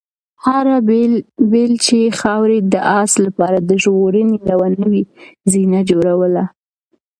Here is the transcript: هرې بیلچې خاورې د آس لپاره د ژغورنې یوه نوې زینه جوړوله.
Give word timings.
هرې 0.45 0.77
بیلچې 1.51 2.01
خاورې 2.19 2.57
د 2.73 2.75
آس 3.01 3.11
لپاره 3.25 3.57
د 3.69 3.71
ژغورنې 3.83 4.35
یوه 4.51 4.67
نوې 4.81 5.03
زینه 5.51 5.79
جوړوله. 5.89 6.43